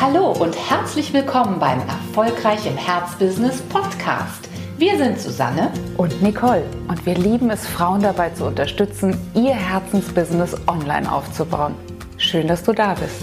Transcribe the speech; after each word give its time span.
Hallo 0.00 0.32
und 0.32 0.56
herzlich 0.70 1.12
willkommen 1.12 1.58
beim 1.58 1.78
Erfolgreich 1.80 2.64
im 2.64 2.74
Herzbusiness 2.74 3.60
Podcast. 3.60 4.48
Wir 4.78 4.96
sind 4.96 5.20
Susanne 5.20 5.70
und 5.98 6.22
Nicole 6.22 6.64
und 6.88 7.04
wir 7.04 7.16
lieben 7.16 7.50
es, 7.50 7.66
Frauen 7.66 8.00
dabei 8.00 8.30
zu 8.30 8.46
unterstützen, 8.46 9.14
ihr 9.34 9.52
Herzensbusiness 9.52 10.56
online 10.66 11.12
aufzubauen. 11.12 11.74
Schön, 12.16 12.48
dass 12.48 12.62
du 12.62 12.72
da 12.72 12.94
bist. 12.94 13.20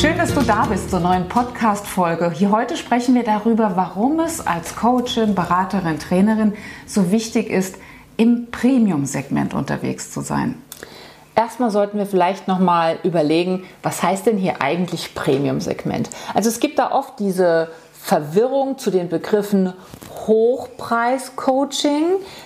Schön, 0.00 0.16
dass 0.16 0.32
du 0.34 0.40
da 0.40 0.64
bist 0.64 0.88
zur 0.88 1.00
neuen 1.00 1.28
Podcast-Folge. 1.28 2.30
Hier 2.30 2.50
heute 2.50 2.78
sprechen 2.78 3.14
wir 3.14 3.24
darüber, 3.24 3.76
warum 3.76 4.20
es 4.20 4.40
als 4.40 4.74
Coachin, 4.74 5.34
Beraterin, 5.34 5.98
Trainerin 5.98 6.54
so 6.86 7.10
wichtig 7.10 7.50
ist, 7.50 7.76
im 8.16 8.50
Premium-Segment 8.50 9.52
unterwegs 9.52 10.10
zu 10.10 10.22
sein. 10.22 10.63
Erstmal 11.36 11.70
sollten 11.70 11.98
wir 11.98 12.06
vielleicht 12.06 12.46
nochmal 12.46 12.98
überlegen, 13.02 13.64
was 13.82 14.02
heißt 14.02 14.26
denn 14.26 14.36
hier 14.36 14.62
eigentlich 14.62 15.14
Premium-Segment? 15.14 16.08
Also 16.32 16.48
es 16.48 16.60
gibt 16.60 16.78
da 16.78 16.92
oft 16.92 17.18
diese 17.18 17.68
Verwirrung 18.04 18.76
zu 18.76 18.90
den 18.90 19.08
Begriffen 19.08 19.72
Hochpreis-Coaching. 20.26 22.04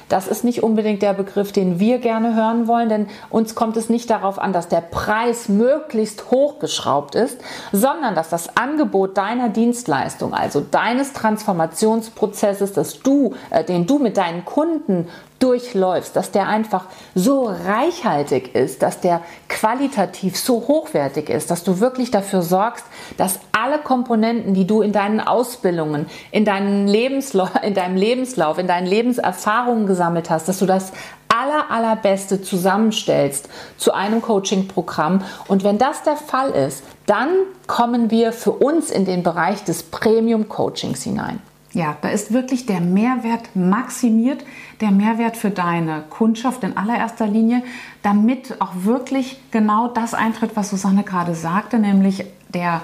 Das 0.08 0.28
ist 0.28 0.44
nicht 0.44 0.62
unbedingt 0.62 1.02
der 1.02 1.14
Begriff, 1.14 1.52
den 1.52 1.80
wir 1.80 1.98
gerne 1.98 2.34
hören 2.34 2.66
wollen, 2.68 2.88
denn 2.88 3.08
uns 3.28 3.54
kommt 3.54 3.76
es 3.76 3.88
nicht 3.88 4.08
darauf 4.08 4.38
an, 4.38 4.52
dass 4.52 4.68
der 4.68 4.80
Preis 4.80 5.48
möglichst 5.48 6.30
hochgeschraubt 6.30 7.14
ist, 7.14 7.40
sondern 7.72 8.14
dass 8.14 8.28
das 8.28 8.56
Angebot 8.56 9.16
deiner 9.16 9.48
Dienstleistung, 9.48 10.32
also 10.32 10.60
deines 10.60 11.12
Transformationsprozesses, 11.12 12.72
dass 12.72 13.00
du, 13.00 13.34
äh, 13.50 13.64
den 13.64 13.86
du 13.86 13.98
mit 13.98 14.16
deinen 14.16 14.44
Kunden 14.44 15.08
durchläufst, 15.38 16.16
dass 16.16 16.30
der 16.30 16.48
einfach 16.48 16.86
so 17.14 17.44
reichhaltig 17.44 18.54
ist, 18.54 18.82
dass 18.82 19.00
der 19.00 19.20
qualitativ 19.48 20.38
so 20.38 20.66
hochwertig 20.68 21.28
ist, 21.30 21.50
dass 21.50 21.64
du 21.64 21.80
wirklich 21.80 22.10
dafür 22.10 22.42
sorgst, 22.42 22.84
dass 23.16 23.38
alle 23.52 23.78
Komponenten, 23.78 24.54
die 24.54 24.66
du 24.66 24.82
in 24.82 24.92
deinen 24.92 25.20
Ausbildungen, 25.20 26.06
in, 26.32 26.44
deinen 26.44 26.88
Lebenslauf, 26.88 27.50
in 27.62 27.74
deinem 27.74 27.96
Lebenslauf, 27.96 28.58
in 28.58 28.66
deinen 28.66 28.86
Lebenserfahrungen 28.86 29.86
gesammelt 29.86 30.30
hast, 30.30 30.48
dass 30.48 30.58
du 30.58 30.66
das 30.66 30.92
aller, 31.28 31.70
allerbeste 31.70 32.42
zusammenstellst 32.42 33.48
zu 33.76 33.92
einem 33.92 34.22
Coaching-Programm. 34.22 35.24
Und 35.46 35.62
wenn 35.62 35.78
das 35.78 36.02
der 36.02 36.16
Fall 36.16 36.50
ist, 36.50 36.82
dann 37.06 37.28
kommen 37.66 38.10
wir 38.10 38.32
für 38.32 38.52
uns 38.52 38.90
in 38.90 39.04
den 39.04 39.22
Bereich 39.22 39.62
des 39.64 39.82
Premium-Coachings 39.84 41.02
hinein. 41.02 41.40
Ja, 41.78 41.96
da 42.00 42.08
ist 42.08 42.32
wirklich 42.32 42.66
der 42.66 42.80
Mehrwert 42.80 43.54
maximiert, 43.54 44.44
der 44.80 44.90
Mehrwert 44.90 45.36
für 45.36 45.50
deine 45.50 46.02
Kundschaft 46.10 46.64
in 46.64 46.76
allererster 46.76 47.28
Linie, 47.28 47.62
damit 48.02 48.60
auch 48.60 48.72
wirklich 48.82 49.40
genau 49.52 49.86
das 49.86 50.12
eintritt, 50.12 50.56
was 50.56 50.70
Susanne 50.70 51.04
gerade 51.04 51.36
sagte, 51.36 51.78
nämlich 51.78 52.24
der, 52.52 52.82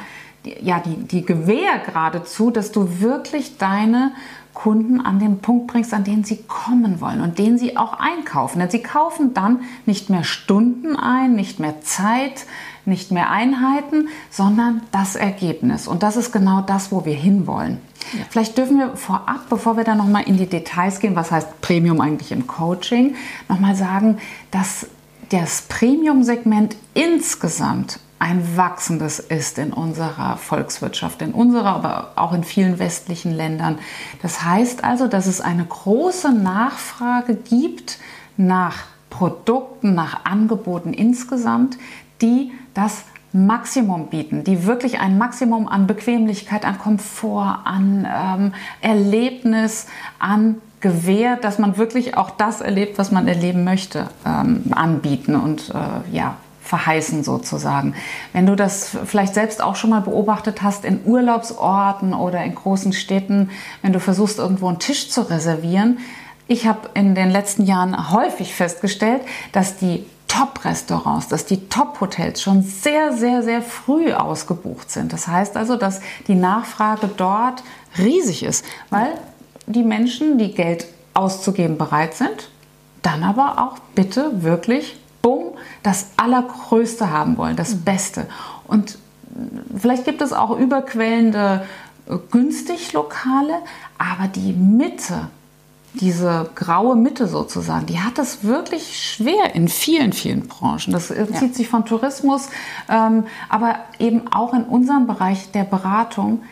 ja, 0.63 0.79
die, 0.79 0.95
die 0.95 1.27
Gewähr 1.27 1.81
geradezu, 1.85 2.53
dass 2.53 2.71
du 2.71 3.01
wirklich 3.01 3.59
deine 3.59 4.13
Kunden 4.53 5.01
an 5.01 5.19
den 5.19 5.41
Punkt 5.41 5.67
bringst, 5.67 5.93
an 5.93 6.05
den 6.05 6.23
sie 6.23 6.45
kommen 6.47 7.01
wollen 7.01 7.21
und 7.21 7.41
den 7.41 7.59
sie 7.59 7.77
auch 7.77 7.95
einkaufen. 7.95 8.61
Denn 8.61 8.71
sie 8.71 8.85
kaufen 8.85 9.35
dann 9.35 9.63
nicht 9.87 10.09
mehr 10.09 10.23
Stunden 10.23 10.95
ein, 10.95 11.35
nicht 11.35 11.59
mehr 11.59 11.81
Zeit, 11.81 12.47
nicht 12.85 13.11
mehr 13.11 13.31
Einheiten, 13.31 14.09
sondern 14.31 14.83
das 14.93 15.17
Ergebnis. 15.17 15.89
Und 15.89 16.05
das 16.05 16.17
ist 16.17 16.31
genau 16.31 16.61
das, 16.61 16.93
wo 16.93 17.05
wir 17.05 17.15
hinwollen. 17.15 17.81
Vielleicht 18.31 18.57
dürfen 18.59 18.79
wir 18.79 18.97
vorab, 18.97 19.49
bevor 19.49 19.77
wir 19.77 19.85
dann 19.85 19.99
nochmal 19.99 20.25
in 20.25 20.37
die 20.37 20.47
Details 20.47 21.01
gehen, 21.01 21.17
was 21.17 21.31
heißt 21.31 21.61
Premium 21.61 22.01
eigentlich 22.01 22.33
im 22.33 22.47
Coaching, 22.47 23.17
nochmal 23.49 23.75
sagen, 23.75 24.19
dass 24.51 24.87
das 25.31 25.63
Premium-Segment 25.63 26.77
insgesamt 26.93 27.99
ein 28.19 28.57
wachsendes 28.57 29.19
ist 29.19 29.59
in 29.59 29.73
unserer 29.73 30.37
Volkswirtschaft, 30.37 31.21
in 31.21 31.33
unserer, 31.33 31.75
aber 31.75 32.13
auch 32.17 32.33
in 32.33 32.45
vielen 32.45 32.79
westlichen 32.79 33.33
Ländern. 33.33 33.79
Das 34.23 34.43
heißt 34.43 34.83
also, 34.83 35.09
dass 35.09 35.27
es 35.27 35.41
eine 35.41 35.65
große 35.65 36.33
Nachfrage 36.33 37.35
gibt 37.35 37.99
nach 38.37 38.85
Produkten, 39.11 39.95
nach 39.95 40.25
Angeboten 40.25 40.93
insgesamt, 40.93 41.77
die 42.23 42.53
das 42.73 43.05
Maximum 43.35 44.07
bieten, 44.07 44.45
die 44.45 44.65
wirklich 44.65 45.01
ein 45.01 45.19
Maximum 45.19 45.67
an 45.67 45.89
Bequemlichkeit, 45.89 46.65
an 46.65 46.79
Komfort, 46.79 47.59
an 47.65 48.07
ähm, 48.09 48.53
Erlebnis, 48.81 49.89
an 50.21 50.61
Gewähr, 50.81 51.37
dass 51.37 51.59
man 51.59 51.77
wirklich 51.77 52.17
auch 52.17 52.31
das 52.31 52.61
erlebt, 52.61 52.97
was 52.97 53.11
man 53.11 53.27
erleben 53.27 53.65
möchte, 53.65 54.09
ähm, 54.25 54.63
anbieten 54.71 55.35
und 55.35 55.71
äh, 55.71 56.15
ja, 56.15 56.37
verheißen 56.63 57.25
sozusagen. 57.25 57.95
Wenn 58.33 58.47
du 58.47 58.55
das 58.55 58.97
vielleicht 59.05 59.35
selbst 59.35 59.61
auch 59.61 59.75
schon 59.75 59.91
mal 59.91 60.01
beobachtet 60.01 60.63
hast 60.63 60.85
in 60.85 61.01
Urlaubsorten 61.05 62.15
oder 62.15 62.45
in 62.45 62.55
großen 62.55 62.93
Städten, 62.93 63.51
wenn 63.83 63.93
du 63.93 63.99
versuchst, 63.99 64.39
irgendwo 64.39 64.69
einen 64.69 64.79
Tisch 64.79 65.11
zu 65.11 65.23
reservieren, 65.23 65.99
ich 66.47 66.67
habe 66.67 66.91
in 66.95 67.15
den 67.15 67.31
letzten 67.31 67.65
Jahren 67.65 68.13
häufig 68.13 68.55
festgestellt, 68.55 69.23
dass 69.53 69.77
die 69.77 70.05
Top-Restaurants, 70.37 71.29
dass 71.29 71.47
die 71.47 71.69
Top-Hotels 71.69 72.43
schon 72.43 72.63
sehr, 72.63 73.13
sehr, 73.13 73.43
sehr 73.45 73.63
früh 73.63 74.13
ausgebucht 74.13 74.91
sind. 74.91 75.13
Das 75.13 75.29
heißt 75.29 75.57
also, 75.57 75.77
dass 75.77 76.01
die 76.27 76.35
Nachfrage 76.35 77.09
dort 77.09 77.63
riesig 77.99 78.43
ist, 78.43 78.65
weil 78.91 79.13
die 79.67 79.85
Menschen, 79.85 80.37
die 80.39 80.53
Geld 80.53 80.87
auszugeben 81.15 81.79
bereit 81.79 82.15
sind, 82.15 82.51
dann 83.03 83.23
aber 83.23 83.63
auch 83.63 83.79
bitte 83.95 84.43
wirklich, 84.43 84.99
bumm, 85.23 85.53
das 85.85 86.09
Allergrößte 86.17 87.11
haben 87.11 87.37
wollen, 87.37 87.55
das 87.55 87.77
mhm. 87.77 87.85
Beste. 87.85 88.27
Und 88.67 88.99
vielleicht 89.79 90.05
gibt 90.05 90.21
es 90.21 90.33
auch 90.33 90.59
überquellende 90.59 91.65
äh, 92.09 92.17
günstig 92.33 92.93
Lokale, 92.93 93.55
aber 93.99 94.27
die 94.29 94.53
Mitte 94.53 95.29
diese 96.01 96.51
graue 96.55 96.97
Mitte 96.97 97.29
sozusagen, 97.29 97.87
die 97.87 98.01
hat 98.01 98.19
es 98.19 98.43
wirklich 98.43 99.01
schwer 99.01 99.55
in 99.55 99.69
vielen, 99.69 100.13
vielen 100.13 100.49
Branchen. 100.49 100.93
Das 100.93 101.11
äh, 101.11 101.27
zieht 101.27 101.51
ja. 101.51 101.55
sich 101.55 101.69
von 101.69 101.85
Tourismus, 101.85 102.49
ähm, 102.89 103.25
aber 103.49 103.77
eben 103.99 104.33
auch 104.33 104.55
in 104.55 104.65
unserem 104.65 105.07
Bereich 105.07 105.51
der 105.53 105.65
Beratung. 105.65 106.43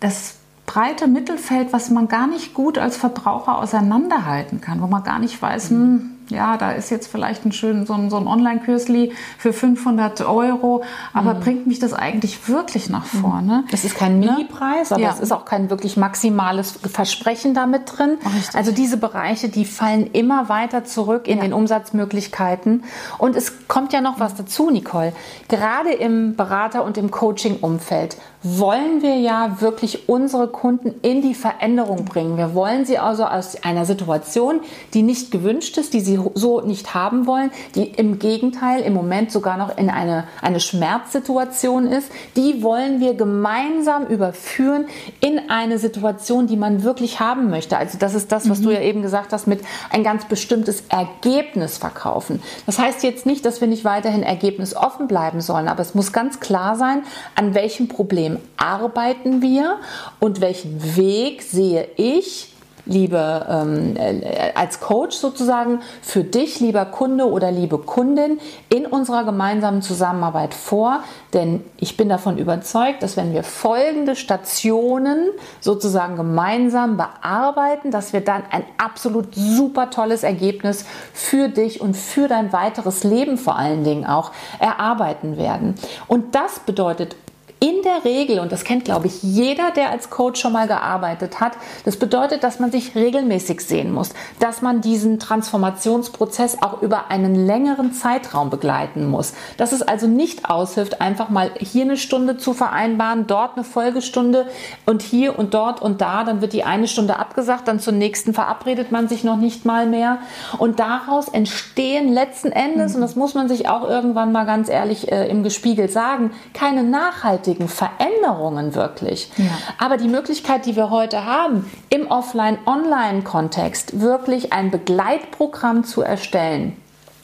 Das 0.00 0.36
breite 0.66 1.06
Mittelfeld, 1.06 1.72
was 1.72 1.90
man 1.90 2.08
gar 2.08 2.26
nicht 2.26 2.54
gut 2.54 2.78
als 2.78 2.96
Verbraucher 2.96 3.58
auseinanderhalten 3.58 4.60
kann, 4.60 4.80
wo 4.80 4.86
man 4.86 5.02
gar 5.02 5.18
nicht 5.18 5.40
weiß, 5.40 5.70
mhm. 5.70 6.11
Ja, 6.32 6.56
da 6.56 6.72
ist 6.72 6.90
jetzt 6.90 7.06
vielleicht 7.06 7.44
ein 7.44 7.52
schön 7.52 7.86
so 7.86 7.94
ein, 7.94 8.10
so 8.10 8.16
ein 8.16 8.26
Online-Kürzli 8.26 9.12
für 9.38 9.52
500 9.52 10.22
Euro, 10.22 10.82
aber 11.12 11.34
mhm. 11.34 11.40
bringt 11.40 11.66
mich 11.66 11.78
das 11.78 11.92
eigentlich 11.92 12.48
wirklich 12.48 12.88
nach 12.88 13.12
mhm. 13.12 13.18
vorne? 13.18 13.64
Das 13.70 13.84
ist 13.84 13.96
kein 13.96 14.20
ne? 14.20 14.32
Mini-Preis, 14.32 14.92
aber 14.92 15.02
ja. 15.02 15.10
es 15.10 15.20
ist 15.20 15.32
auch 15.32 15.44
kein 15.44 15.70
wirklich 15.70 15.96
maximales 15.96 16.72
Versprechen 16.72 17.54
damit 17.54 17.82
drin. 17.86 18.18
Richtig. 18.24 18.54
Also 18.54 18.72
diese 18.72 18.96
Bereiche, 18.96 19.48
die 19.48 19.64
fallen 19.64 20.06
immer 20.12 20.48
weiter 20.48 20.84
zurück 20.84 21.28
in 21.28 21.38
ja. 21.38 21.44
den 21.44 21.52
Umsatzmöglichkeiten. 21.52 22.84
Und 23.18 23.36
es 23.36 23.68
kommt 23.68 23.92
ja 23.92 24.00
noch 24.00 24.20
was 24.20 24.34
dazu, 24.34 24.70
Nicole. 24.70 25.12
Gerade 25.48 25.92
im 25.92 26.36
Berater- 26.36 26.84
und 26.84 26.96
im 26.98 27.10
Coaching-Umfeld 27.10 28.16
wollen 28.42 29.02
wir 29.02 29.16
ja 29.16 29.60
wirklich 29.60 30.08
unsere 30.08 30.48
Kunden 30.48 30.94
in 31.02 31.22
die 31.22 31.34
Veränderung 31.34 32.04
bringen. 32.04 32.36
Wir 32.36 32.54
wollen 32.54 32.84
sie 32.84 32.98
also 32.98 33.24
aus 33.24 33.62
einer 33.62 33.84
Situation, 33.84 34.60
die 34.94 35.02
nicht 35.02 35.30
gewünscht 35.30 35.78
ist, 35.78 35.94
die 35.94 36.00
sie 36.00 36.18
so 36.34 36.60
nicht 36.60 36.94
haben 36.94 37.26
wollen, 37.26 37.50
die 37.74 37.84
im 37.84 38.18
Gegenteil 38.18 38.82
im 38.82 38.92
Moment 38.94 39.32
sogar 39.32 39.56
noch 39.56 39.76
in 39.76 39.90
eine, 39.90 40.24
eine 40.40 40.60
Schmerzsituation 40.60 41.86
ist, 41.86 42.10
die 42.36 42.62
wollen 42.62 43.00
wir 43.00 43.14
gemeinsam 43.14 44.06
überführen 44.06 44.86
in 45.20 45.50
eine 45.50 45.78
Situation, 45.78 46.46
die 46.46 46.56
man 46.56 46.82
wirklich 46.82 47.20
haben 47.20 47.50
möchte. 47.50 47.76
Also 47.76 47.98
das 47.98 48.14
ist 48.14 48.32
das, 48.32 48.48
was 48.48 48.60
mhm. 48.60 48.64
du 48.64 48.70
ja 48.74 48.80
eben 48.80 49.02
gesagt 49.02 49.32
hast, 49.32 49.46
mit 49.46 49.60
ein 49.90 50.04
ganz 50.04 50.24
bestimmtes 50.26 50.84
Ergebnis 50.88 51.78
verkaufen. 51.78 52.42
Das 52.66 52.78
heißt 52.78 53.02
jetzt 53.02 53.26
nicht, 53.26 53.44
dass 53.44 53.60
wir 53.60 53.68
nicht 53.68 53.84
weiterhin 53.84 54.22
ergebnisoffen 54.22 55.08
bleiben 55.08 55.40
sollen, 55.40 55.68
aber 55.68 55.80
es 55.80 55.94
muss 55.94 56.12
ganz 56.12 56.40
klar 56.40 56.76
sein, 56.76 57.02
an 57.34 57.54
welchem 57.54 57.88
Problem 57.88 58.38
arbeiten 58.56 59.42
wir 59.42 59.78
und 60.20 60.40
welchen 60.40 60.96
Weg 60.96 61.42
sehe 61.42 61.88
ich 61.96 62.51
liebe 62.84 63.46
ähm, 63.48 63.96
äh, 63.96 64.52
als 64.54 64.80
Coach 64.80 65.16
sozusagen 65.16 65.80
für 66.00 66.24
dich, 66.24 66.60
lieber 66.60 66.84
Kunde 66.84 67.30
oder 67.30 67.50
liebe 67.50 67.78
Kundin, 67.78 68.40
in 68.68 68.86
unserer 68.86 69.24
gemeinsamen 69.24 69.82
Zusammenarbeit 69.82 70.54
vor. 70.54 71.00
Denn 71.32 71.64
ich 71.78 71.96
bin 71.96 72.08
davon 72.08 72.38
überzeugt, 72.38 73.02
dass 73.02 73.16
wenn 73.16 73.32
wir 73.32 73.44
folgende 73.44 74.16
Stationen 74.16 75.28
sozusagen 75.60 76.16
gemeinsam 76.16 76.96
bearbeiten, 76.96 77.90
dass 77.90 78.12
wir 78.12 78.20
dann 78.20 78.42
ein 78.50 78.64
absolut 78.78 79.34
super 79.34 79.90
tolles 79.90 80.22
Ergebnis 80.22 80.84
für 81.12 81.48
dich 81.48 81.80
und 81.80 81.96
für 81.96 82.28
dein 82.28 82.52
weiteres 82.52 83.04
Leben 83.04 83.38
vor 83.38 83.56
allen 83.56 83.84
Dingen 83.84 84.06
auch 84.06 84.32
erarbeiten 84.58 85.36
werden. 85.36 85.74
Und 86.08 86.34
das 86.34 86.60
bedeutet 86.60 87.16
in 87.62 87.80
der 87.82 88.04
Regel, 88.04 88.40
und 88.40 88.50
das 88.50 88.64
kennt, 88.64 88.84
glaube 88.84 89.06
ich, 89.06 89.22
jeder, 89.22 89.70
der 89.70 89.90
als 89.90 90.10
Coach 90.10 90.40
schon 90.40 90.52
mal 90.52 90.66
gearbeitet 90.66 91.38
hat, 91.38 91.52
das 91.84 91.96
bedeutet, 91.96 92.42
dass 92.42 92.58
man 92.58 92.72
sich 92.72 92.96
regelmäßig 92.96 93.60
sehen 93.60 93.92
muss, 93.92 94.10
dass 94.40 94.62
man 94.62 94.80
diesen 94.80 95.20
Transformationsprozess 95.20 96.60
auch 96.60 96.82
über 96.82 97.12
einen 97.12 97.46
längeren 97.46 97.92
Zeitraum 97.92 98.50
begleiten 98.50 99.06
muss. 99.06 99.34
Dass 99.58 99.70
es 99.70 99.80
also 99.80 100.08
nicht 100.08 100.50
aushilft, 100.50 101.00
einfach 101.00 101.28
mal 101.28 101.52
hier 101.56 101.84
eine 101.84 101.96
Stunde 101.96 102.36
zu 102.36 102.52
vereinbaren, 102.52 103.28
dort 103.28 103.54
eine 103.54 103.62
Folgestunde 103.62 104.48
und 104.84 105.02
hier 105.02 105.38
und 105.38 105.54
dort 105.54 105.80
und 105.80 106.00
da, 106.00 106.24
dann 106.24 106.40
wird 106.40 106.54
die 106.54 106.64
eine 106.64 106.88
Stunde 106.88 107.16
abgesagt, 107.16 107.68
dann 107.68 107.78
zur 107.78 107.92
nächsten 107.92 108.34
verabredet 108.34 108.90
man 108.90 109.06
sich 109.06 109.22
noch 109.22 109.36
nicht 109.36 109.64
mal 109.64 109.86
mehr. 109.86 110.18
Und 110.58 110.80
daraus 110.80 111.28
entstehen 111.28 112.12
letzten 112.12 112.50
Endes, 112.50 112.90
mhm. 112.90 112.96
und 112.96 113.00
das 113.02 113.14
muss 113.14 113.34
man 113.34 113.48
sich 113.48 113.68
auch 113.68 113.88
irgendwann 113.88 114.32
mal 114.32 114.46
ganz 114.46 114.68
ehrlich 114.68 115.12
äh, 115.12 115.28
im 115.28 115.44
Gespiegel 115.44 115.88
sagen, 115.88 116.32
keine 116.54 116.82
nachhaltigen 116.82 117.51
nachhaltigen 117.52 117.68
Veränderungen 117.68 118.74
wirklich. 118.74 119.30
Ja. 119.36 119.50
Aber 119.78 119.96
die 119.96 120.08
Möglichkeit, 120.08 120.66
die 120.66 120.76
wir 120.76 120.90
heute 120.90 121.24
haben, 121.24 121.70
im 121.90 122.08
Offline-Online-Kontext 122.08 124.00
wirklich 124.00 124.52
ein 124.52 124.70
Begleitprogramm 124.70 125.84
zu 125.84 126.02
erstellen, 126.02 126.76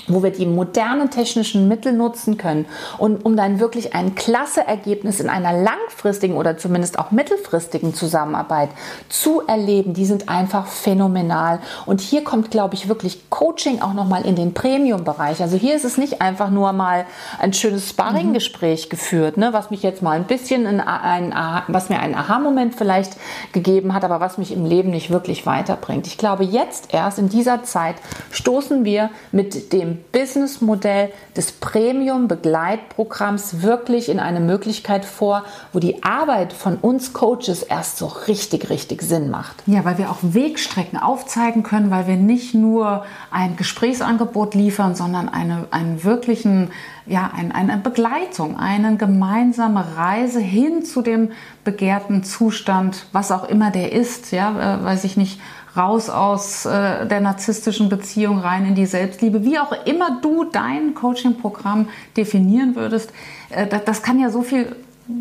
wo 0.08 0.22
wir 0.22 0.30
die 0.30 0.46
modernen 0.46 1.10
technischen 1.10 1.68
Mittel 1.68 1.92
nutzen 1.92 2.36
können 2.36 2.66
und 2.98 3.24
um 3.24 3.36
dann 3.36 3.60
wirklich 3.60 3.94
ein 3.94 4.14
klasse 4.14 4.66
Ergebnis 4.66 5.20
in 5.20 5.28
einer 5.28 5.52
langfristigen 5.52 6.36
oder 6.36 6.58
zumindest 6.58 6.98
auch 6.98 7.10
mittelfristigen 7.10 7.94
Zusammenarbeit 7.94 8.70
zu 9.08 9.46
erleben, 9.46 9.94
die 9.94 10.06
sind 10.06 10.28
einfach 10.28 10.66
phänomenal. 10.66 11.60
Und 11.86 12.00
hier 12.00 12.24
kommt, 12.24 12.50
glaube 12.50 12.74
ich, 12.74 12.88
wirklich 12.88 13.30
Coaching 13.30 13.80
auch 13.80 13.94
nochmal 13.94 14.24
in 14.24 14.36
den 14.36 14.54
Premium-Bereich. 14.54 15.40
Also 15.40 15.56
hier 15.56 15.74
ist 15.74 15.84
es 15.84 15.98
nicht 15.98 16.20
einfach 16.20 16.50
nur 16.50 16.72
mal 16.72 17.06
ein 17.38 17.52
schönes 17.52 17.88
Sparring-Gespräch 17.90 18.86
mhm. 18.86 18.90
geführt, 18.90 19.36
ne, 19.36 19.52
was 19.52 19.70
mich 19.70 19.82
jetzt 19.82 20.02
mal 20.02 20.16
ein 20.16 20.24
bisschen 20.24 20.66
in 20.66 20.80
ein, 20.80 21.34
was 21.68 21.88
mir 21.88 22.00
einen 22.00 22.14
Aha-Moment 22.14 22.74
vielleicht 22.74 23.16
gegeben 23.52 23.94
hat, 23.94 24.04
aber 24.04 24.20
was 24.20 24.38
mich 24.38 24.52
im 24.52 24.64
Leben 24.64 24.90
nicht 24.90 25.10
wirklich 25.10 25.46
weiterbringt. 25.46 26.06
Ich 26.06 26.18
glaube, 26.18 26.44
jetzt 26.44 26.92
erst 26.92 27.18
in 27.18 27.28
dieser 27.28 27.62
Zeit 27.64 27.96
stoßen 28.30 28.84
wir 28.84 29.10
mit 29.32 29.72
dem 29.72 29.97
Businessmodell 30.12 31.10
des 31.36 31.52
Premium-Begleitprogramms 31.52 33.62
wirklich 33.62 34.08
in 34.08 34.20
eine 34.20 34.40
Möglichkeit 34.40 35.04
vor, 35.04 35.44
wo 35.72 35.78
die 35.78 36.02
Arbeit 36.02 36.52
von 36.52 36.76
uns 36.76 37.12
Coaches 37.12 37.62
erst 37.62 37.98
so 37.98 38.06
richtig, 38.06 38.70
richtig 38.70 39.02
Sinn 39.02 39.30
macht. 39.30 39.62
Ja, 39.66 39.84
weil 39.84 39.98
wir 39.98 40.10
auch 40.10 40.18
Wegstrecken 40.22 40.98
aufzeigen 40.98 41.62
können, 41.62 41.90
weil 41.90 42.06
wir 42.06 42.16
nicht 42.16 42.54
nur 42.54 43.04
ein 43.30 43.56
Gesprächsangebot 43.56 44.54
liefern, 44.54 44.94
sondern 44.94 45.28
eine, 45.28 45.66
einen 45.70 46.04
wirklichen, 46.04 46.70
ja, 47.06 47.30
ein, 47.36 47.52
eine 47.52 47.78
Begleitung, 47.78 48.58
eine 48.58 48.96
gemeinsame 48.96 49.96
Reise 49.96 50.40
hin 50.40 50.84
zu 50.84 51.02
dem 51.02 51.30
begehrten 51.64 52.24
Zustand, 52.24 53.06
was 53.12 53.30
auch 53.30 53.48
immer 53.48 53.70
der 53.70 53.92
ist, 53.92 54.32
ja, 54.32 54.76
äh, 54.76 54.84
weiß 54.84 55.04
ich 55.04 55.16
nicht, 55.16 55.40
raus 55.78 56.10
aus 56.10 56.66
äh, 56.66 57.06
der 57.06 57.20
narzisstischen 57.20 57.88
Beziehung 57.88 58.40
rein 58.40 58.66
in 58.66 58.74
die 58.74 58.86
Selbstliebe, 58.86 59.44
wie 59.44 59.58
auch 59.58 59.72
immer 59.86 60.20
du 60.20 60.44
dein 60.44 60.94
Coaching-Programm 60.94 61.88
definieren 62.16 62.74
würdest. 62.74 63.12
Äh, 63.50 63.66
das, 63.68 63.84
das 63.84 64.02
kann 64.02 64.18
ja 64.18 64.30
so 64.30 64.42
viel 64.42 64.74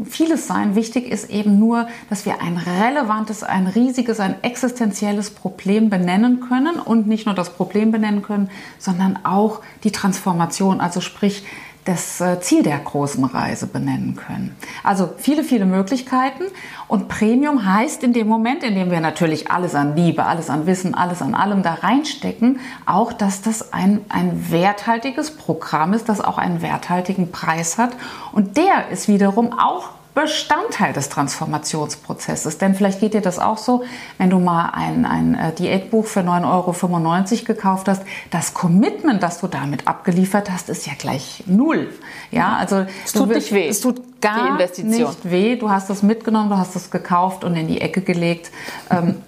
vieles 0.04 0.48
sein. 0.48 0.76
Wichtig 0.76 1.10
ist 1.10 1.30
eben 1.30 1.60
nur, 1.60 1.88
dass 2.10 2.26
wir 2.26 2.42
ein 2.42 2.58
relevantes, 2.58 3.44
ein 3.44 3.68
riesiges, 3.68 4.20
ein 4.20 4.36
existenzielles 4.44 5.30
Problem 5.30 5.90
benennen 5.90 6.42
können 6.42 6.80
und 6.80 7.08
nicht 7.08 7.26
nur 7.26 7.36
das 7.36 7.52
Problem 7.52 7.92
benennen 7.92 8.22
können, 8.22 8.50
sondern 8.80 9.20
auch 9.24 9.62
die 9.84 9.92
Transformation, 9.92 10.82
also 10.82 11.00
sprich 11.00 11.46
das 11.88 12.20
äh, 12.20 12.40
Ziel 12.42 12.64
der 12.64 12.78
großen 12.80 13.24
Reise 13.24 13.68
benennen 13.68 14.16
können. 14.16 14.56
Also 14.84 15.10
viele, 15.18 15.44
viele 15.44 15.66
Möglichkeiten. 15.66 16.44
Und 16.88 17.08
Premium 17.08 17.66
heißt 17.66 18.04
in 18.04 18.14
dem 18.14 18.28
Moment, 18.28 18.64
in 18.64 18.76
dem 18.76 18.92
wir 18.92 19.00
natürlich 19.00 19.50
alles 19.52 19.76
an 19.76 19.96
Liebe, 19.96 20.26
alles 20.26 20.50
an 20.50 20.66
Wissen, 20.68 20.96
alles 20.96 21.22
an 21.22 21.34
allem 21.34 21.64
da 21.64 21.76
reinstecken, 21.76 22.60
auch, 22.86 23.14
dass 23.14 23.42
das 23.42 23.74
ein, 23.74 24.02
ein 24.10 24.52
werthaltiges 24.52 25.32
Programm 25.32 25.94
ist, 25.94 26.10
das 26.10 26.22
auch 26.22 26.38
einen 26.38 26.62
werthaltigen 26.62 27.32
Preis 27.32 27.78
hat. 27.78 27.92
Und 28.32 28.58
der 28.58 28.90
ist 28.90 29.08
wiederum 29.08 29.58
auch 29.58 29.90
Bestandteil 30.18 30.94
des 30.94 31.10
Transformationsprozesses. 31.10 32.58
Denn 32.58 32.74
vielleicht 32.74 33.00
geht 33.00 33.14
dir 33.14 33.22
das 33.22 33.38
auch 33.38 33.60
so, 33.60 33.84
wenn 34.18 34.32
du 34.32 34.40
mal 34.40 34.72
ein, 34.72 35.06
ein 35.06 35.36
äh, 35.36 35.54
Diätbuch 35.54 36.08
für 36.08 36.22
9,95 36.22 37.34
Euro 37.34 37.46
gekauft 37.46 37.88
hast, 37.88 38.02
das 38.32 38.56
Commitment, 38.56 39.22
das 39.22 39.40
du 39.40 39.46
damit 39.46 39.88
abgeliefert 39.88 40.50
hast, 40.50 40.70
ist 40.70 40.88
ja 40.88 40.94
gleich 40.98 41.44
null. 41.46 41.94
Ja, 42.32 42.58
also 42.58 42.88
es 43.06 43.14
tut 43.14 43.30
nicht 43.30 43.52
weh. 43.52 43.68
Es 43.68 43.80
tut 43.80 44.20
gar 44.20 44.58
nicht 44.58 45.30
weh. 45.30 45.56
Du 45.56 45.70
hast 45.70 45.88
das 45.92 46.02
mitgenommen, 46.02 46.50
du 46.50 46.58
hast 46.58 46.76
es 46.76 46.90
gekauft 46.90 47.44
und 47.44 47.56
in 47.56 47.68
die 47.68 47.80
Ecke 47.82 48.02
gelegt. 48.02 48.50
Ähm, 48.90 49.22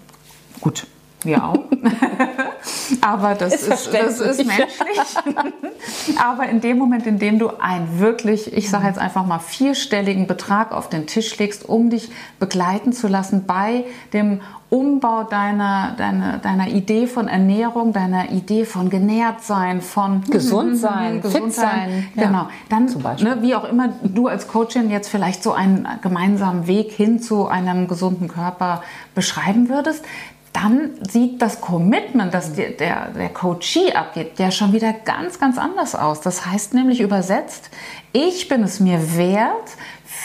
gut, 0.59 0.87
wir 1.23 1.43
auch. 1.43 1.65
Aber 3.01 3.35
das 3.35 3.53
ist, 3.55 3.67
ist 3.67 3.93
das 3.93 4.19
ist 4.19 4.45
menschlich. 4.45 4.99
Aber 6.23 6.47
in 6.47 6.61
dem 6.61 6.77
Moment, 6.77 7.05
in 7.07 7.19
dem 7.19 7.39
du 7.39 7.49
einen 7.59 7.99
wirklich, 7.99 8.53
ich 8.53 8.69
sage 8.69 8.87
jetzt 8.87 8.99
einfach 8.99 9.25
mal 9.25 9.39
vierstelligen 9.39 10.27
Betrag 10.27 10.71
auf 10.71 10.89
den 10.89 11.07
Tisch 11.07 11.37
legst, 11.37 11.67
um 11.67 11.89
dich 11.89 12.09
begleiten 12.39 12.93
zu 12.93 13.07
lassen 13.07 13.45
bei 13.45 13.85
dem 14.13 14.41
Umbau 14.69 15.23
deiner, 15.23 15.95
deiner, 15.97 16.37
deiner 16.37 16.67
Idee 16.67 17.07
von 17.07 17.27
Ernährung, 17.27 17.91
deiner 17.91 18.29
Idee 18.29 18.65
von 18.65 18.91
genährt 18.91 19.41
sein, 19.41 19.81
von 19.81 20.21
gesund 20.25 20.77
sein, 20.77 21.21
gesund 21.21 21.45
fit 21.45 21.53
sein, 21.53 22.07
ja, 22.13 22.25
genau. 22.25 22.47
Dann, 22.69 22.85
ne, 22.85 23.37
wie 23.41 23.55
auch 23.55 23.63
immer 23.63 23.89
du 24.03 24.27
als 24.27 24.47
Coachin 24.47 24.91
jetzt 24.91 25.09
vielleicht 25.09 25.41
so 25.41 25.53
einen 25.53 25.87
gemeinsamen 26.03 26.67
Weg 26.67 26.91
hin 26.91 27.19
zu 27.19 27.47
einem 27.47 27.87
gesunden 27.87 28.27
Körper 28.27 28.83
beschreiben 29.15 29.69
würdest, 29.69 30.05
dann 30.53 30.91
sieht 31.07 31.41
das 31.41 31.61
Commitment, 31.61 32.33
das 32.33 32.53
der, 32.53 32.71
der, 32.71 33.09
der 33.09 33.29
Coachee 33.29 33.93
abgeht, 33.93 34.39
ja 34.39 34.51
schon 34.51 34.73
wieder 34.73 34.93
ganz, 34.93 35.39
ganz 35.39 35.57
anders 35.57 35.95
aus. 35.95 36.21
Das 36.21 36.45
heißt 36.45 36.73
nämlich 36.73 37.01
übersetzt, 37.01 37.69
ich 38.13 38.47
bin 38.47 38.63
es 38.63 38.79
mir 38.79 39.15
wert, 39.15 39.69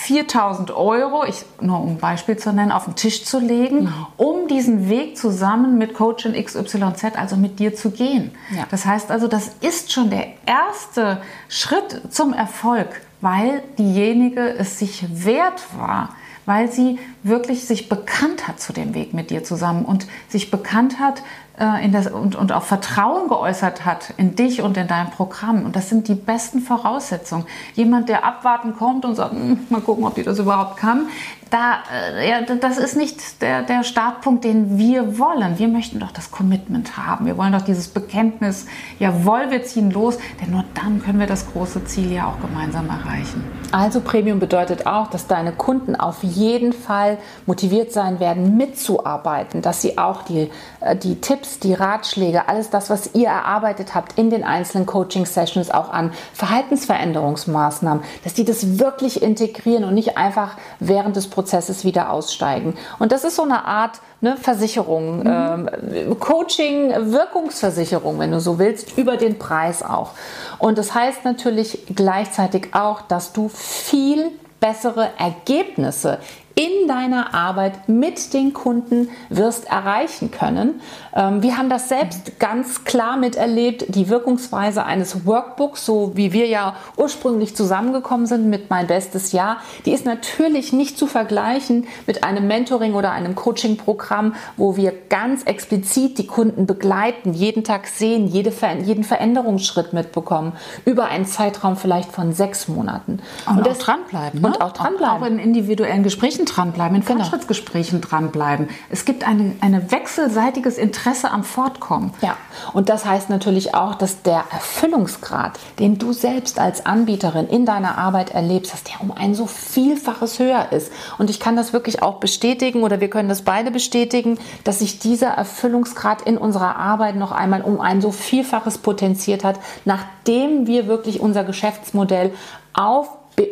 4000 0.04 0.70
Euro, 0.70 1.24
ich, 1.24 1.44
nur 1.60 1.80
um 1.80 1.90
ein 1.90 1.98
Beispiel 1.98 2.36
zu 2.36 2.52
nennen, 2.52 2.72
auf 2.72 2.84
den 2.84 2.94
Tisch 2.94 3.24
zu 3.24 3.38
legen, 3.38 3.84
mhm. 3.84 4.06
um 4.16 4.48
diesen 4.48 4.88
Weg 4.88 5.16
zusammen 5.16 5.78
mit 5.78 5.94
Coachin 5.94 6.32
XYZ, 6.32 7.16
also 7.16 7.36
mit 7.36 7.58
dir 7.58 7.74
zu 7.74 7.90
gehen. 7.90 8.32
Ja. 8.54 8.64
Das 8.70 8.86
heißt 8.86 9.10
also, 9.10 9.28
das 9.28 9.52
ist 9.60 9.92
schon 9.92 10.10
der 10.10 10.26
erste 10.46 11.22
Schritt 11.48 12.02
zum 12.10 12.32
Erfolg, 12.32 13.00
weil 13.20 13.62
diejenige 13.78 14.54
es 14.58 14.78
sich 14.78 15.04
wert 15.24 15.62
war, 15.78 16.10
weil 16.46 16.70
sie 16.70 16.98
wirklich 17.22 17.66
sich 17.66 17.88
bekannt 17.88 18.48
hat 18.48 18.60
zu 18.60 18.72
dem 18.72 18.94
Weg 18.94 19.14
mit 19.14 19.30
dir 19.30 19.44
zusammen 19.44 19.84
und 19.84 20.06
sich 20.28 20.50
bekannt 20.50 20.98
hat 20.98 21.22
äh, 21.58 21.84
in 21.84 21.92
das, 21.92 22.06
und, 22.08 22.36
und 22.36 22.52
auch 22.52 22.64
Vertrauen 22.64 23.28
geäußert 23.28 23.84
hat 23.84 24.12
in 24.16 24.34
dich 24.34 24.60
und 24.60 24.76
in 24.76 24.88
dein 24.88 25.10
Programm. 25.10 25.64
Und 25.64 25.76
das 25.76 25.88
sind 25.88 26.08
die 26.08 26.14
besten 26.14 26.60
Voraussetzungen. 26.60 27.46
Jemand, 27.74 28.08
der 28.08 28.24
abwarten 28.24 28.74
kommt 28.76 29.04
und 29.04 29.14
sagt, 29.14 29.32
hm, 29.32 29.60
mal 29.70 29.80
gucken, 29.80 30.04
ob 30.04 30.14
die 30.14 30.22
das 30.22 30.38
überhaupt 30.38 30.76
kann, 30.76 31.06
da, 31.54 31.84
äh, 31.92 32.28
ja, 32.28 32.40
das 32.42 32.78
ist 32.78 32.96
nicht 32.96 33.40
der, 33.40 33.62
der 33.62 33.84
Startpunkt, 33.84 34.42
den 34.42 34.76
wir 34.76 35.20
wollen. 35.20 35.56
Wir 35.56 35.68
möchten 35.68 36.00
doch 36.00 36.10
das 36.10 36.32
Commitment 36.32 36.96
haben. 36.96 37.26
Wir 37.26 37.38
wollen 37.38 37.52
doch 37.52 37.62
dieses 37.62 37.86
Bekenntnis, 37.86 38.66
jawohl, 38.98 39.52
wir 39.52 39.62
ziehen 39.62 39.92
los, 39.92 40.18
denn 40.40 40.50
nur 40.50 40.64
dann 40.74 41.00
können 41.00 41.20
wir 41.20 41.28
das 41.28 41.52
große 41.52 41.84
Ziel 41.84 42.10
ja 42.10 42.26
auch 42.26 42.40
gemeinsam 42.40 42.88
erreichen. 42.88 43.44
Also 43.70 44.00
Premium 44.00 44.40
bedeutet 44.40 44.88
auch, 44.88 45.06
dass 45.06 45.28
deine 45.28 45.52
Kunden 45.52 45.94
auf 45.94 46.24
jeden 46.24 46.72
Fall 46.72 47.18
motiviert 47.46 47.92
sein 47.92 48.18
werden, 48.18 48.56
mitzuarbeiten, 48.56 49.62
dass 49.62 49.80
sie 49.80 49.96
auch 49.96 50.22
die, 50.22 50.50
äh, 50.80 50.96
die 50.96 51.20
Tipps, 51.20 51.60
die 51.60 51.74
Ratschläge, 51.74 52.48
alles 52.48 52.70
das, 52.70 52.90
was 52.90 53.14
ihr 53.14 53.28
erarbeitet 53.28 53.94
habt 53.94 54.18
in 54.18 54.28
den 54.28 54.42
einzelnen 54.42 54.86
Coaching-Sessions 54.86 55.70
auch 55.70 55.92
an 55.92 56.10
Verhaltensveränderungsmaßnahmen, 56.32 58.02
dass 58.24 58.34
die 58.34 58.44
das 58.44 58.80
wirklich 58.80 59.22
integrieren 59.22 59.84
und 59.84 59.94
nicht 59.94 60.18
einfach 60.18 60.56
während 60.80 61.14
des 61.14 61.28
Prozesses 61.28 61.43
Prozesses 61.44 61.84
wieder 61.84 62.10
aussteigen. 62.10 62.74
Und 62.98 63.12
das 63.12 63.22
ist 63.22 63.36
so 63.36 63.42
eine 63.42 63.66
Art 63.66 64.00
ne, 64.22 64.38
Versicherung, 64.38 65.20
mhm. 65.20 65.68
ähm, 66.08 66.18
Coaching, 66.18 66.90
Wirkungsversicherung, 67.12 68.18
wenn 68.18 68.32
du 68.32 68.40
so 68.40 68.58
willst, 68.58 68.96
über 68.96 69.18
den 69.18 69.38
Preis 69.38 69.82
auch. 69.82 70.12
Und 70.58 70.78
das 70.78 70.94
heißt 70.94 71.26
natürlich 71.26 71.84
gleichzeitig 71.94 72.68
auch, 72.72 73.02
dass 73.02 73.34
du 73.34 73.50
viel 73.50 74.30
bessere 74.58 75.10
Ergebnisse 75.18 76.18
in 76.54 76.86
deiner 76.86 77.34
Arbeit 77.34 77.88
mit 77.88 78.32
den 78.32 78.52
Kunden 78.52 79.08
wirst 79.28 79.66
erreichen 79.66 80.30
können. 80.30 80.80
Ähm, 81.14 81.42
wir 81.42 81.58
haben 81.58 81.68
das 81.68 81.88
selbst 81.88 82.38
ganz 82.38 82.84
klar 82.84 83.16
miterlebt, 83.16 83.86
die 83.88 84.08
Wirkungsweise 84.08 84.84
eines 84.84 85.26
Workbooks, 85.26 85.84
so 85.84 86.12
wie 86.14 86.32
wir 86.32 86.46
ja 86.46 86.76
ursprünglich 86.96 87.56
zusammengekommen 87.56 88.26
sind 88.26 88.48
mit 88.48 88.70
mein 88.70 88.86
bestes 88.86 89.32
Jahr, 89.32 89.58
die 89.84 89.92
ist 89.92 90.06
natürlich 90.06 90.72
nicht 90.72 90.96
zu 90.96 91.06
vergleichen 91.06 91.86
mit 92.06 92.22
einem 92.22 92.46
Mentoring 92.46 92.94
oder 92.94 93.10
einem 93.10 93.34
Coaching-Programm, 93.34 94.34
wo 94.56 94.76
wir 94.76 94.92
ganz 95.08 95.42
explizit 95.42 96.18
die 96.18 96.26
Kunden 96.26 96.66
begleiten, 96.66 97.34
jeden 97.34 97.64
Tag 97.64 97.88
sehen, 97.88 98.28
jede, 98.28 98.52
jeden 98.82 99.04
Veränderungsschritt 99.04 99.92
mitbekommen, 99.92 100.52
über 100.84 101.06
einen 101.06 101.26
Zeitraum 101.26 101.76
vielleicht 101.76 102.12
von 102.12 102.32
sechs 102.32 102.68
Monaten. 102.68 103.20
Und, 103.48 103.58
und 103.58 103.66
das 103.66 103.78
dranbleiben. 103.78 104.40
Ne? 104.40 104.48
Und 104.48 104.60
auch 104.60 104.72
dranbleiben. 104.72 105.22
Auch 105.22 105.26
in 105.26 105.38
individuellen 105.38 106.02
Gesprächen 106.02 106.43
dranbleiben, 106.44 106.96
in 106.96 107.04
genau. 107.04 107.20
Fortschrittsgesprächen 107.20 108.00
dranbleiben. 108.00 108.68
Es 108.90 109.04
gibt 109.04 109.26
ein 109.26 109.56
eine 109.60 109.90
wechselseitiges 109.90 110.78
Interesse 110.78 111.30
am 111.30 111.44
Fortkommen. 111.44 112.12
Ja, 112.20 112.36
und 112.72 112.88
das 112.88 113.04
heißt 113.04 113.30
natürlich 113.30 113.74
auch, 113.74 113.94
dass 113.94 114.22
der 114.22 114.44
Erfüllungsgrad, 114.50 115.58
den 115.78 115.98
du 115.98 116.12
selbst 116.12 116.58
als 116.58 116.86
Anbieterin 116.86 117.48
in 117.48 117.66
deiner 117.66 117.98
Arbeit 117.98 118.30
erlebst, 118.30 118.72
dass 118.72 118.84
der 118.84 119.00
um 119.00 119.12
ein 119.12 119.34
so 119.34 119.46
Vielfaches 119.46 120.38
höher 120.38 120.72
ist. 120.72 120.92
Und 121.18 121.30
ich 121.30 121.40
kann 121.40 121.56
das 121.56 121.72
wirklich 121.72 122.02
auch 122.02 122.20
bestätigen 122.20 122.82
oder 122.82 123.00
wir 123.00 123.10
können 123.10 123.28
das 123.28 123.42
beide 123.42 123.70
bestätigen, 123.70 124.38
dass 124.64 124.80
sich 124.80 124.98
dieser 124.98 125.28
Erfüllungsgrad 125.28 126.22
in 126.22 126.38
unserer 126.38 126.76
Arbeit 126.76 127.16
noch 127.16 127.32
einmal 127.32 127.62
um 127.62 127.80
ein 127.80 128.00
so 128.00 128.10
Vielfaches 128.10 128.78
potenziert 128.78 129.44
hat, 129.44 129.58
nachdem 129.84 130.66
wir 130.66 130.86
wirklich 130.86 131.20
unser 131.20 131.44
Geschäftsmodell 131.44 132.32
auf 132.72 133.08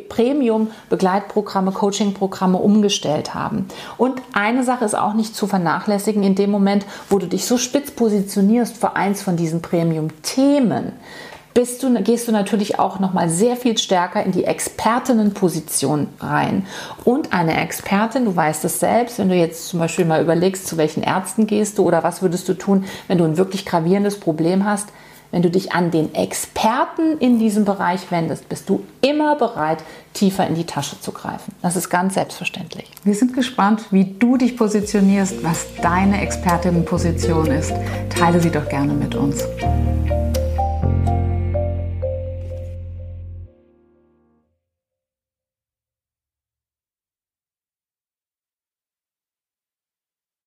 Premium-Begleitprogramme, 0.08 1.72
Coaching-Programme 1.72 2.58
umgestellt 2.58 3.34
haben. 3.34 3.68
Und 3.96 4.20
eine 4.32 4.62
Sache 4.62 4.84
ist 4.84 4.94
auch 4.94 5.14
nicht 5.14 5.34
zu 5.34 5.46
vernachlässigen, 5.46 6.22
in 6.22 6.34
dem 6.34 6.50
Moment, 6.50 6.84
wo 7.08 7.18
du 7.18 7.26
dich 7.26 7.46
so 7.46 7.56
spitz 7.56 7.90
positionierst 7.90 8.76
für 8.76 8.94
eins 8.94 9.22
von 9.22 9.36
diesen 9.36 9.62
Premium-Themen, 9.62 10.92
du, 11.82 12.02
gehst 12.02 12.28
du 12.28 12.32
natürlich 12.32 12.78
auch 12.78 12.98
noch 12.98 13.12
mal 13.12 13.28
sehr 13.28 13.56
viel 13.56 13.76
stärker 13.76 14.22
in 14.22 14.32
die 14.32 14.44
Expertinnenposition 14.44 16.08
rein. 16.20 16.66
Und 17.04 17.32
eine 17.32 17.60
Expertin, 17.60 18.24
du 18.24 18.34
weißt 18.34 18.64
es 18.64 18.80
selbst, 18.80 19.18
wenn 19.18 19.28
du 19.28 19.34
jetzt 19.34 19.68
zum 19.68 19.78
Beispiel 19.78 20.04
mal 20.04 20.22
überlegst, 20.22 20.66
zu 20.66 20.76
welchen 20.76 21.02
Ärzten 21.02 21.46
gehst 21.46 21.78
du 21.78 21.84
oder 21.84 22.02
was 22.02 22.22
würdest 22.22 22.48
du 22.48 22.54
tun, 22.54 22.84
wenn 23.08 23.18
du 23.18 23.24
ein 23.24 23.36
wirklich 23.36 23.66
gravierendes 23.66 24.18
Problem 24.18 24.64
hast, 24.64 24.88
wenn 25.32 25.42
du 25.42 25.50
dich 25.50 25.72
an 25.72 25.90
den 25.90 26.14
Experten 26.14 27.18
in 27.18 27.40
diesem 27.40 27.64
Bereich 27.64 28.10
wendest, 28.10 28.48
bist 28.48 28.68
du 28.68 28.84
immer 29.00 29.34
bereit, 29.34 29.78
tiefer 30.14 30.46
in 30.46 30.54
die 30.54 30.66
Tasche 30.66 31.00
zu 31.00 31.10
greifen. 31.10 31.54
Das 31.62 31.74
ist 31.74 31.90
ganz 31.90 32.14
selbstverständlich. 32.14 32.88
Wir 33.02 33.14
sind 33.14 33.34
gespannt, 33.34 33.86
wie 33.90 34.04
du 34.04 34.36
dich 34.36 34.56
positionierst, 34.56 35.42
was 35.42 35.66
deine 35.82 36.20
Expertinnenposition 36.20 37.46
ist. 37.46 37.72
Teile 38.10 38.40
sie 38.40 38.50
doch 38.50 38.68
gerne 38.68 38.92
mit 38.92 39.14
uns. 39.14 39.42